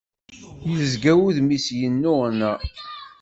[0.69, 2.51] Yezga wudem-is yennuɣna.